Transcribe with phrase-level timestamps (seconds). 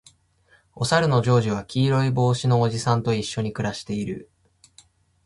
[0.73, 4.31] おさるのジョージは黄色の帽子のおじさんと一緒に暮らしている